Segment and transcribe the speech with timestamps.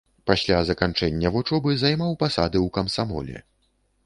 [0.29, 3.37] Пасля заканчэння вучобы займаў пасады ў камсамоле.